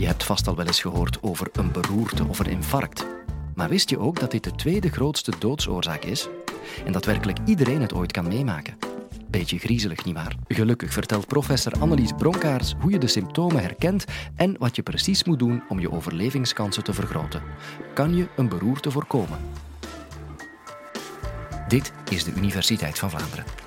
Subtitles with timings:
[0.00, 3.06] Je hebt vast al wel eens gehoord over een beroerte of een infarct.
[3.54, 6.28] Maar wist je ook dat dit de tweede grootste doodsoorzaak is?
[6.84, 8.78] En dat werkelijk iedereen het ooit kan meemaken?
[9.30, 10.36] Beetje griezelig, nietwaar?
[10.48, 14.04] Gelukkig vertelt professor Annelies Bronkaars hoe je de symptomen herkent
[14.36, 17.42] en wat je precies moet doen om je overlevingskansen te vergroten.
[17.94, 19.38] Kan je een beroerte voorkomen?
[21.68, 23.59] Dit is de Universiteit van Vlaanderen.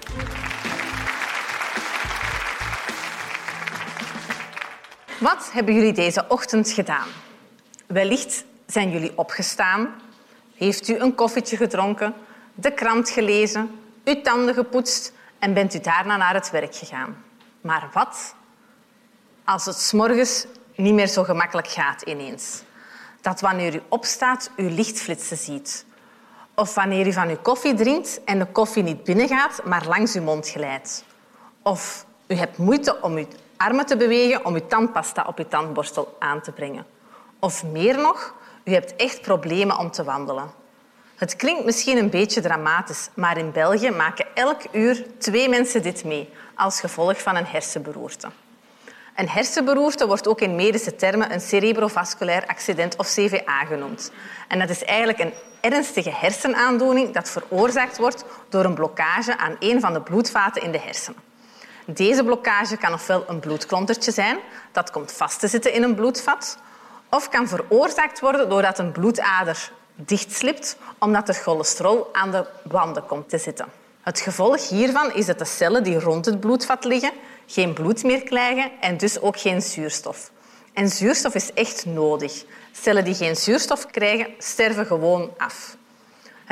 [5.24, 7.08] Wat hebben jullie deze ochtend gedaan?
[7.88, 9.90] Wellicht zijn jullie opgestaan,
[10.56, 12.14] heeft u een koffietje gedronken,
[12.54, 17.24] de krant gelezen, uw tanden gepoetst en bent u daarna naar het werk gegaan.
[17.62, 18.36] Maar wat
[19.44, 22.64] als het s morgens niet meer zo gemakkelijk gaat ineens?
[23.22, 25.86] Dat wanneer u opstaat, uw lichtflitsen ziet.
[26.56, 30.24] Of wanneer u van uw koffie drinkt en de koffie niet binnengaat, maar langs uw
[30.24, 31.04] mond glijdt.
[31.62, 33.28] Of u hebt moeite om uw
[33.64, 36.86] armen te bewegen om uw tandpasta op uw tandborstel aan te brengen.
[37.40, 40.52] Of meer nog, u hebt echt problemen om te wandelen.
[41.16, 46.04] Het klinkt misschien een beetje dramatisch, maar in België maken elk uur twee mensen dit
[46.04, 48.28] mee als gevolg van een hersenberoerte.
[49.16, 54.12] Een hersenberoerte wordt ook in medische termen een cerebrovasculair accident of CVA genoemd.
[54.48, 59.80] En dat is eigenlijk een ernstige hersenaandoening dat veroorzaakt wordt door een blokkage aan een
[59.80, 61.20] van de bloedvaten in de hersenen.
[61.86, 64.38] Deze blokkage kan ofwel een bloedklontertje zijn,
[64.72, 66.58] dat komt vast te zitten in een bloedvat,
[67.10, 73.30] of kan veroorzaakt worden doordat een bloedader dichtslipt omdat er cholesterol aan de wanden komt
[73.30, 73.66] te zitten.
[74.02, 77.12] Het gevolg hiervan is dat de cellen die rond het bloedvat liggen
[77.46, 80.32] geen bloed meer krijgen en dus ook geen zuurstof.
[80.74, 82.46] En zuurstof is echt nodig.
[82.72, 85.76] Cellen die geen zuurstof krijgen, sterven gewoon af.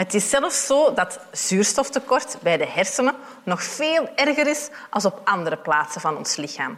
[0.02, 5.21] Het is zelfs zo dat zuurstoftekort bij de hersenen nog veel erger is als op
[5.23, 6.77] andere plaatsen van ons lichaam.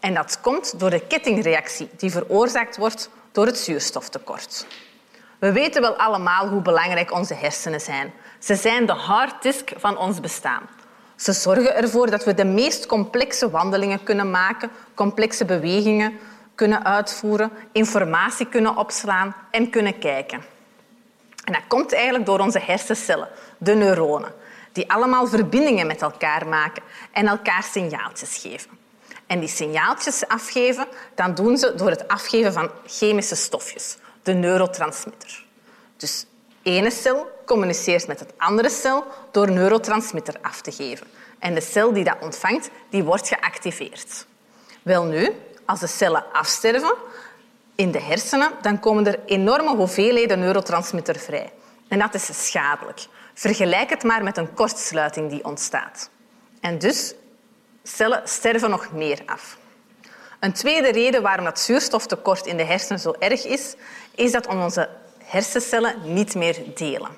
[0.00, 4.66] En dat komt door de kettingreactie die veroorzaakt wordt door het zuurstoftekort.
[5.38, 8.12] We weten wel allemaal hoe belangrijk onze hersenen zijn.
[8.38, 10.62] Ze zijn de harddisk van ons bestaan.
[11.16, 16.18] Ze zorgen ervoor dat we de meest complexe wandelingen kunnen maken, complexe bewegingen
[16.54, 20.56] kunnen uitvoeren, informatie kunnen opslaan en kunnen kijken.
[21.48, 23.28] En dat komt eigenlijk door onze hersencellen,
[23.58, 24.34] de neuronen,
[24.72, 26.82] die allemaal verbindingen met elkaar maken
[27.12, 28.70] en elkaar signaaltjes geven.
[29.26, 35.44] En die signaaltjes afgeven, dan doen ze door het afgeven van chemische stofjes, de neurotransmitter.
[35.96, 36.26] Dus
[36.62, 41.06] ene cel communiceert met het andere cel door neurotransmitter af te geven.
[41.38, 44.26] En de cel die dat ontvangt, die wordt geactiveerd.
[44.82, 45.32] Wel nu,
[45.64, 46.94] als de cellen afsterven,
[47.78, 51.52] in de hersenen, dan komen er enorme hoeveelheden neurotransmitter vrij.
[51.88, 53.06] En dat is schadelijk.
[53.34, 56.10] Vergelijk het maar met een kortsluiting die ontstaat.
[56.60, 57.14] En dus
[57.82, 59.58] cellen sterven nog meer af.
[60.40, 63.74] Een tweede reden waarom dat zuurstoftekort in de hersenen zo erg is,
[64.14, 64.88] is dat onze
[65.24, 67.10] hersencellen niet meer delen.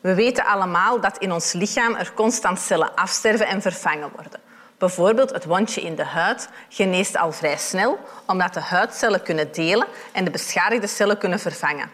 [0.00, 4.40] We weten allemaal dat in ons lichaam er constant cellen afsterven en vervangen worden.
[4.78, 9.86] Bijvoorbeeld het wondje in de huid geneest al vrij snel, omdat de huidcellen kunnen delen
[10.12, 11.90] en de beschadigde cellen kunnen vervangen.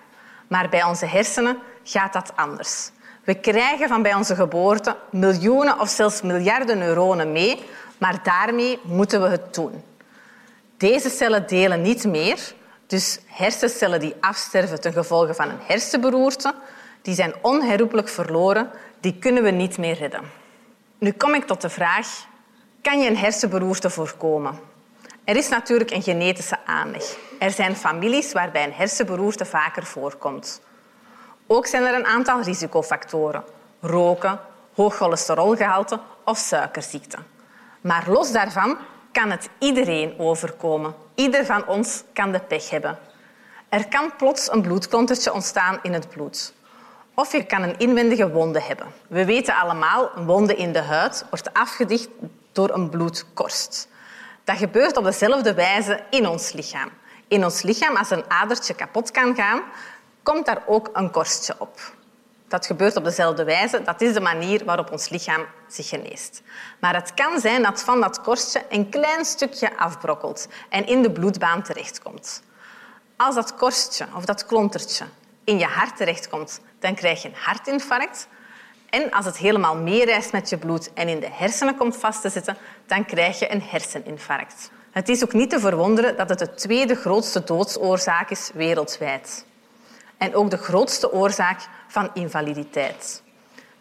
[0.49, 2.91] Maar bij onze hersenen gaat dat anders.
[3.25, 7.65] We krijgen van bij onze geboorte miljoenen of zelfs miljarden neuronen mee,
[7.99, 9.85] maar daarmee moeten we het doen.
[10.77, 12.53] Deze cellen delen niet meer,
[12.87, 16.55] dus hersencellen die afsterven ten gevolge van een hersenberoerte,
[17.03, 18.71] die zijn onherroepelijk verloren,
[19.01, 20.23] die kunnen we niet meer redden.
[20.99, 22.27] Nu kom ik tot de vraag,
[22.83, 24.59] kan je een hersenberoerte voorkomen?
[25.25, 27.17] Er is natuurlijk een genetische aanleg.
[27.39, 30.61] Er zijn families waarbij een hersenberoerte vaker voorkomt.
[31.47, 33.45] Ook zijn er een aantal risicofactoren.
[33.81, 34.41] Roken,
[34.75, 37.17] hoog cholesterolgehalte of suikerziekte.
[37.81, 38.79] Maar los daarvan
[39.12, 40.95] kan het iedereen overkomen.
[41.15, 42.99] Ieder van ons kan de pech hebben.
[43.69, 46.55] Er kan plots een bloedklontertje ontstaan in het bloed.
[47.15, 48.87] Of je kan een inwendige wonde hebben.
[49.09, 52.09] We weten allemaal, een wonde in de huid wordt afgedicht
[52.52, 53.88] door een bloedkorst.
[54.44, 56.91] Dat gebeurt op dezelfde wijze in ons lichaam.
[57.29, 59.62] In ons lichaam, als een adertje kapot kan gaan,
[60.23, 61.79] komt daar ook een korstje op.
[62.49, 63.82] Dat gebeurt op dezelfde wijze.
[63.82, 66.43] Dat is de manier waarop ons lichaam zich geneest.
[66.81, 71.11] Maar het kan zijn dat van dat korstje een klein stukje afbrokkelt en in de
[71.11, 72.43] bloedbaan terechtkomt.
[73.17, 75.05] Als dat korstje of dat klontertje
[75.44, 78.29] in je hart terechtkomt, dan krijg je een hartinfarct.
[78.90, 82.28] En als het helemaal meereist met je bloed en in de hersenen komt vast te
[82.28, 82.56] zitten,
[82.87, 84.70] dan krijg je een herseninfarct.
[84.90, 89.44] Het is ook niet te verwonderen dat het de tweede grootste doodsoorzaak is wereldwijd.
[90.16, 93.22] En ook de grootste oorzaak van invaliditeit.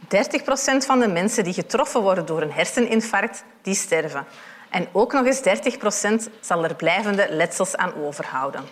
[0.08, 4.26] 30 procent van de mensen die getroffen worden door een herseninfarct, die sterven.
[4.70, 8.64] En ook nog eens 30 procent zal er blijvende letsels aan overhouden.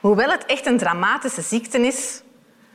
[0.00, 2.22] Hoewel het echt een dramatische ziekte is,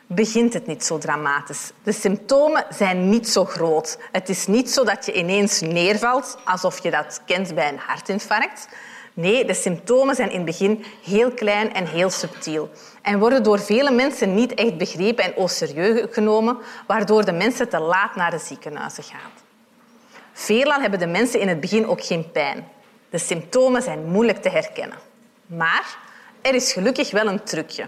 [0.07, 1.72] begint het niet zo dramatisch.
[1.84, 3.98] De symptomen zijn niet zo groot.
[4.12, 8.68] Het is niet zo dat je ineens neervalt, alsof je dat kent bij een hartinfarct.
[9.13, 12.69] Nee, de symptomen zijn in het begin heel klein en heel subtiel
[13.02, 17.69] en worden door vele mensen niet echt begrepen en au serieus genomen, waardoor de mensen
[17.69, 19.31] te laat naar de ziekenhuizen gaan.
[20.34, 22.68] Veelal hebben de mensen in het begin ook geen pijn.
[23.10, 24.98] De symptomen zijn moeilijk te herkennen.
[25.46, 25.98] Maar
[26.42, 27.86] er is gelukkig wel een trucje.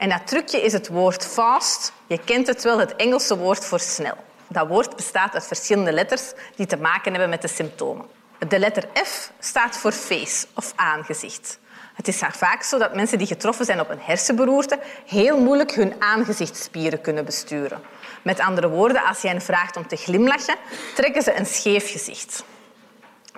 [0.00, 1.92] En dat trucje is het woord fast.
[2.06, 4.16] Je kent het wel, het Engelse woord voor snel.
[4.48, 8.06] Dat woord bestaat uit verschillende letters die te maken hebben met de symptomen.
[8.48, 11.58] De letter F staat voor face of aangezicht.
[11.94, 15.94] Het is vaak zo dat mensen die getroffen zijn op een hersenberoerte heel moeilijk hun
[15.98, 17.80] aangezichtspieren kunnen besturen.
[18.22, 20.56] Met andere woorden, als je hen vraagt om te glimlachen,
[20.94, 22.44] trekken ze een scheef gezicht.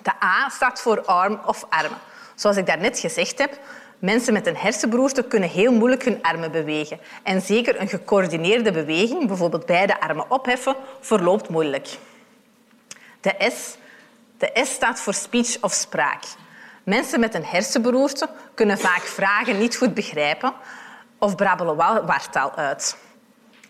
[0.02, 1.98] De A staat voor arm of armen.
[2.34, 3.58] Zoals ik daarnet gezegd heb,
[4.02, 7.00] mensen met een hersenberoerte kunnen heel moeilijk hun armen bewegen.
[7.22, 11.88] En zeker een gecoördineerde beweging, bijvoorbeeld beide armen opheffen, verloopt moeilijk.
[13.20, 13.76] De S,
[14.38, 16.22] de S staat voor speech of spraak.
[16.84, 20.52] Mensen met een hersenberoerte kunnen vaak vragen niet goed begrijpen
[21.18, 21.76] of brabbelen
[22.06, 22.96] wartaal uit.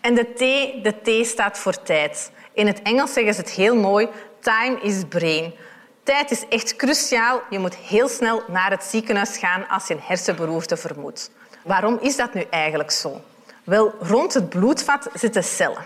[0.00, 0.38] En de T,
[0.84, 2.32] de T staat voor tijd.
[2.52, 4.08] In het Engels zeggen ze het heel mooi:
[4.40, 5.54] time is brain.
[6.02, 7.42] Tijd is echt cruciaal.
[7.50, 11.30] Je moet heel snel naar het ziekenhuis gaan als je een hersenberoerte vermoedt.
[11.64, 13.20] Waarom is dat nu eigenlijk zo?
[13.64, 15.84] Wel, rond het bloedvat zitten cellen.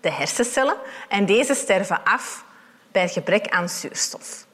[0.00, 0.76] De hersencellen.
[1.08, 2.44] En deze sterven af
[2.92, 4.46] bij gebrek aan zuurstof.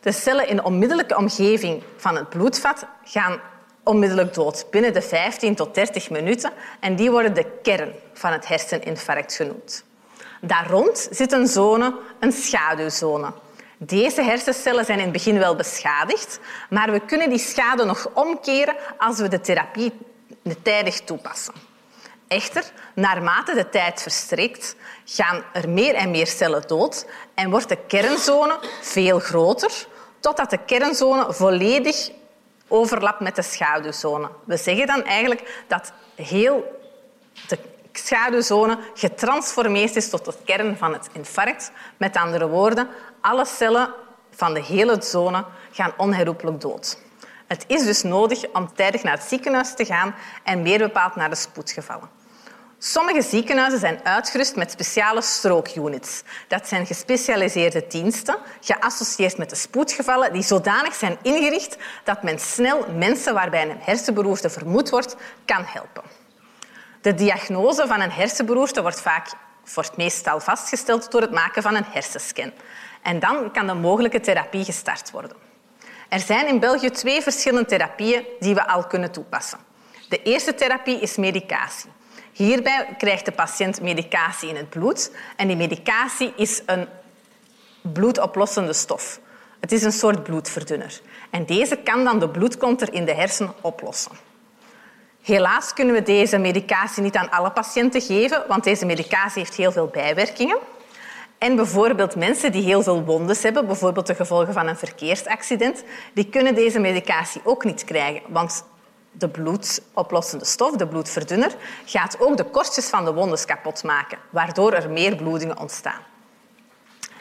[0.00, 3.40] De cellen in de onmiddellijke omgeving van het bloedvat gaan
[3.82, 6.52] onmiddellijk dood, binnen de 15 tot 30 minuten.
[6.80, 9.84] En die worden de kern van het herseninfarct genoemd.
[10.40, 13.32] Daar rond zit een zone, een schaduwzone.
[13.78, 16.40] Deze hersencellen zijn in het begin wel beschadigd,
[16.70, 19.92] maar we kunnen die schade nog omkeren als we de therapie
[20.62, 21.54] tijdig toepassen.
[22.28, 22.64] Echter,
[22.94, 28.58] naarmate de tijd verstrekt, gaan er meer en meer cellen dood en wordt de kernzone
[28.80, 29.86] veel groter,
[30.20, 32.10] totdat de kernzone volledig
[32.68, 34.30] overlapt met de schaduwzone.
[34.44, 36.64] We zeggen dan eigenlijk dat heel
[37.48, 37.58] de
[37.96, 41.70] schaduwzone getransformeerd is tot de kern van het infarct.
[41.96, 42.88] Met andere woorden,
[43.20, 43.94] alle cellen
[44.30, 46.98] van de hele zone gaan onherroepelijk dood.
[47.46, 50.14] Het is dus nodig om tijdig naar het ziekenhuis te gaan
[50.44, 52.08] en meer bepaald naar de spoedgevallen.
[52.78, 56.22] Sommige ziekenhuizen zijn uitgerust met speciale strookunits.
[56.48, 62.86] Dat zijn gespecialiseerde diensten, geassocieerd met de spoedgevallen, die zodanig zijn ingericht dat men snel
[62.96, 66.02] mensen waarbij een hersenberoerte vermoed wordt, kan helpen.
[67.06, 69.32] De diagnose van een hersenberoerte wordt vaak
[69.96, 72.52] meestal vastgesteld door het maken van een hersenscan.
[73.02, 75.36] En dan kan de mogelijke therapie gestart worden.
[76.08, 79.58] Er zijn in België twee verschillende therapieën die we al kunnen toepassen.
[80.08, 81.90] De eerste therapie is medicatie.
[82.32, 85.10] Hierbij krijgt de patiënt medicatie in het bloed.
[85.36, 86.88] En die medicatie is een
[87.80, 89.20] bloedoplossende stof.
[89.60, 91.00] Het is een soort bloedverdunner.
[91.30, 94.25] En deze kan dan de bloedkonter in de hersen oplossen.
[95.26, 99.72] Helaas kunnen we deze medicatie niet aan alle patiënten geven, want deze medicatie heeft heel
[99.72, 100.58] veel bijwerkingen.
[101.38, 105.84] En bijvoorbeeld mensen die heel veel wondes hebben, bijvoorbeeld de gevolgen van een verkeersaccident,
[106.14, 108.64] die kunnen deze medicatie ook niet krijgen, want
[109.12, 114.72] de bloedoplossende stof, de bloedverdunner, gaat ook de korstjes van de wondes kapot maken, waardoor
[114.72, 116.00] er meer bloedingen ontstaan.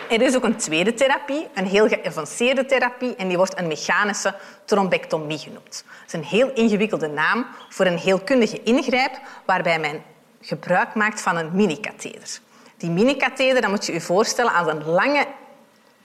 [0.09, 4.35] Er is ook een tweede therapie, een heel geavanceerde therapie, en die wordt een mechanische
[4.65, 5.83] trombectomie genoemd.
[5.85, 10.03] Dat is een heel ingewikkelde naam voor een heelkundige ingrijp waarbij men
[10.41, 12.39] gebruik maakt van een mini-katheder.
[12.77, 15.25] Die mini-katheder dat moet je je voorstellen als een lange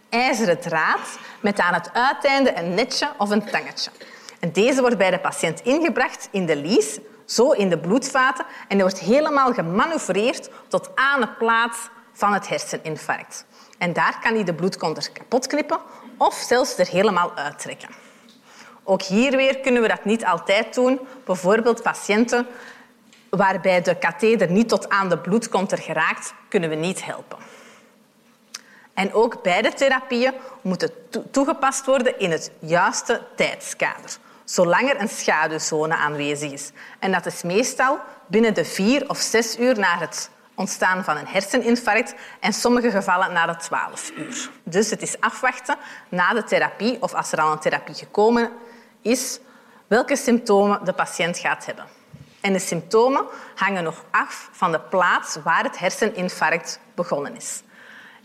[0.09, 3.91] ijzeren draad met aan het uiteinde een netje of een tangetje.
[4.41, 8.77] En deze wordt bij de patiënt ingebracht in de lies, zo in de bloedvaten, en
[8.77, 11.79] die wordt helemaal gemanoeuvreerd tot aan de plaats
[12.13, 13.45] van het herseninfarct.
[13.81, 15.79] En daar kan hij de bloedkonter kapot knippen
[16.17, 17.89] of zelfs er helemaal uittrekken.
[18.85, 21.01] Ook hier weer kunnen we dat niet altijd doen.
[21.25, 22.47] Bijvoorbeeld patiënten
[23.31, 27.39] waarbij de katheder niet tot aan de bloedkonter geraakt, kunnen we niet helpen.
[28.95, 30.91] En ook beide therapieën moeten
[31.31, 34.19] toegepast worden in het juiste tijdskader
[34.51, 36.71] zolang er een schaduwzone aanwezig is.
[36.99, 41.27] En dat is meestal binnen de vier of zes uur na het ontstaan van een
[41.27, 44.51] herseninfarct en sommige gevallen na de twaalf uur.
[44.63, 45.77] Dus het is afwachten
[46.09, 48.51] na de therapie of als er al een therapie gekomen
[49.03, 49.41] is,
[49.87, 51.85] welke symptomen de patiënt gaat hebben.
[52.41, 53.25] En de symptomen
[53.55, 57.63] hangen nog af van de plaats waar het herseninfarct begonnen is.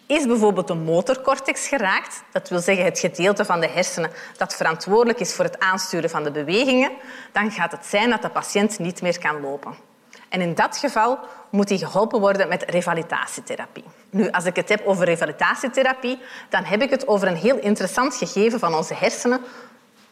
[0.08, 5.20] Is bijvoorbeeld de motorcortex geraakt, dat wil zeggen het gedeelte van de hersenen dat verantwoordelijk
[5.20, 6.92] is voor het aansturen van de bewegingen,
[7.32, 9.94] dan gaat het zijn dat de patiënt niet meer kan lopen.
[10.36, 13.84] En in dat geval moet hij geholpen worden met revalidatietherapie.
[14.10, 18.16] Nu, als ik het heb over revalidatietherapie, dan heb ik het over een heel interessant
[18.16, 19.42] gegeven van onze hersenen,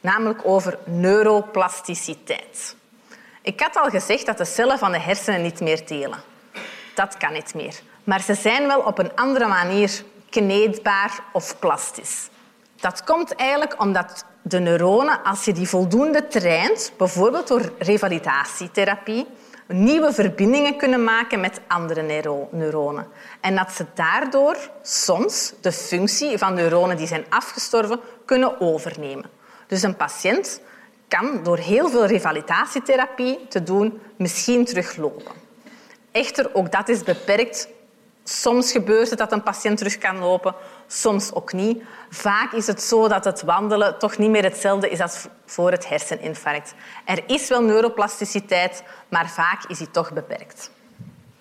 [0.01, 2.75] namelijk over neuroplasticiteit.
[3.42, 6.20] Ik had al gezegd dat de cellen van de hersenen niet meer delen.
[6.96, 7.80] Dat kan niet meer.
[8.03, 12.30] Maar ze zijn wel op een andere manier kneedbaar of plastisch.
[12.75, 19.27] Dat komt eigenlijk omdat de neuronen, als je die voldoende traint, bijvoorbeeld door revalidatietherapie,
[19.67, 22.01] nieuwe verbindingen kunnen maken met andere
[22.51, 23.08] neuronen.
[23.41, 29.29] En dat ze daardoor soms de functie van neuronen die zijn afgestorven kunnen overnemen.
[29.67, 30.62] Dus een patiënt
[31.08, 35.32] kan door heel veel revalidatietherapie te doen misschien teruglopen.
[36.12, 37.67] Echter, ook dat is beperkt.
[38.24, 40.56] Soms gebeurt het dat een patiënt terug kan lopen,
[40.88, 41.84] soms ook niet.
[42.10, 45.88] Vaak is het zo dat het wandelen toch niet meer hetzelfde is als voor het
[45.88, 46.74] herseninfarct.
[47.06, 50.72] Er is wel neuroplasticiteit, maar vaak is die toch beperkt.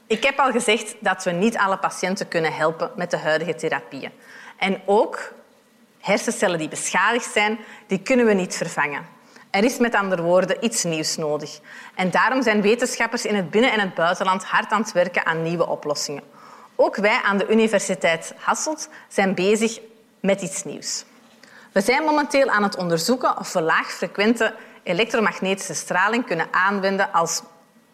[0.06, 4.10] Ik heb al gezegd dat we niet alle patiënten kunnen helpen met de huidige therapieën.
[4.56, 5.32] En ook
[6.00, 9.06] hersencellen die beschadigd zijn, die kunnen we niet vervangen.
[9.50, 11.60] Er is met andere woorden iets nieuws nodig.
[11.94, 15.42] En daarom zijn wetenschappers in het binnen- en het buitenland hard aan het werken aan
[15.42, 16.22] nieuwe oplossingen.
[16.84, 19.80] Ook wij aan de Universiteit Hasselt zijn bezig
[20.20, 21.04] met iets nieuws.
[21.72, 27.42] We zijn momenteel aan het onderzoeken of we laagfrequente elektromagnetische straling kunnen aanwenden als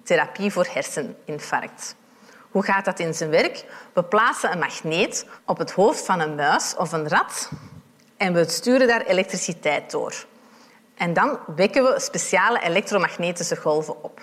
[0.02, 1.96] therapie voor herseninfarct.
[2.50, 3.64] Hoe gaat dat in zijn werk?
[3.92, 7.50] We plaatsen een magneet op het hoofd van een muis of een rat
[8.16, 10.14] en we sturen daar elektriciteit door.
[10.94, 14.20] En dan wekken we speciale elektromagnetische golven op.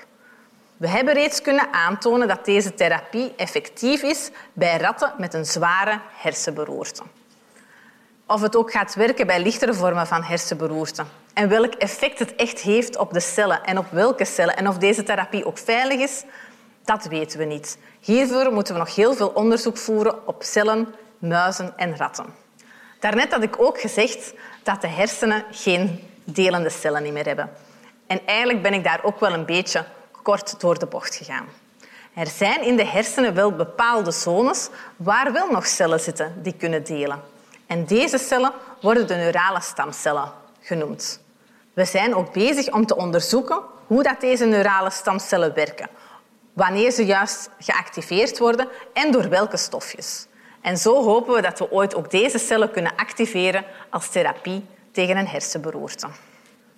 [0.78, 6.00] We hebben reeds kunnen aantonen dat deze therapie effectief is bij ratten met een zware
[6.14, 7.04] hersenberoerte.
[8.28, 11.04] Of het ook gaat werken bij lichtere vormen van hersenberoerte.
[11.34, 14.58] En welk effect het echt heeft op de cellen en op welke cellen.
[14.58, 16.24] En of deze therapie ook veilig is,
[16.84, 17.78] dat weten we niet.
[18.00, 22.26] Hiervoor moeten we nog heel veel onderzoek voeren op cellen, muizen en ratten.
[23.00, 27.50] Daarnet had ik ook gezegd dat de hersenen geen delende cellen meer hebben.
[28.08, 29.86] En eigenlijk ben ik daar ook wel een beetje
[30.26, 31.46] kort door de bocht gegaan.
[32.14, 36.84] Er zijn in de hersenen wel bepaalde zones waar wel nog cellen zitten die kunnen
[36.84, 37.22] delen.
[37.68, 38.52] En deze cellen
[38.82, 41.22] worden de neurale stamcellen genoemd.
[41.74, 45.90] We zijn ook bezig om te onderzoeken hoe dat deze neurale stamcellen werken,
[46.54, 50.28] wanneer ze juist geactiveerd worden en door welke stofjes.
[50.62, 55.18] En zo hopen we dat we ooit ook deze cellen kunnen activeren als therapie tegen
[55.18, 56.08] een hersenberoerte.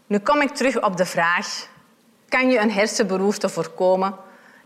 [0.07, 1.67] Nu kom ik terug op de vraag:
[2.27, 4.15] kan je een hersenberoerte voorkomen?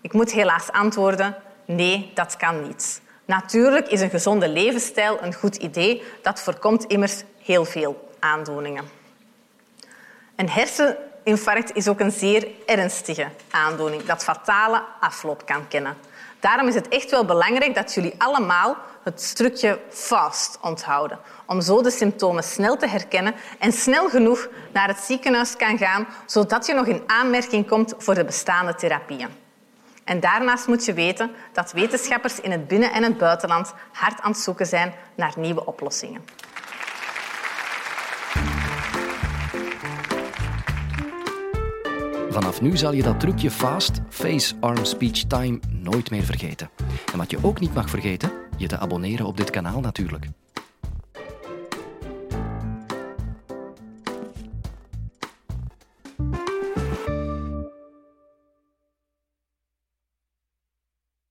[0.01, 3.01] Ik moet helaas antwoorden: nee, dat kan niet.
[3.25, 6.03] Natuurlijk is een gezonde levensstijl een goed idee.
[6.21, 8.83] Dat voorkomt immers heel veel aandoeningen.
[10.35, 15.97] Een herseninfarct is ook een zeer ernstige aandoening dat fatale afloop kan kennen.
[16.41, 21.19] Daarom is het echt wel belangrijk dat jullie allemaal het stukje FAST onthouden.
[21.45, 26.07] Om zo de symptomen snel te herkennen en snel genoeg naar het ziekenhuis kan gaan,
[26.25, 29.29] zodat je nog in aanmerking komt voor de bestaande therapieën.
[30.03, 34.31] En daarnaast moet je weten dat wetenschappers in het binnen- en het buitenland hard aan
[34.31, 36.25] het zoeken zijn naar nieuwe oplossingen.
[42.31, 46.69] Vanaf nu zal je dat trucje fast, face, arm, speech, time nooit meer vergeten.
[47.11, 50.27] En wat je ook niet mag vergeten, je te abonneren op dit kanaal natuurlijk.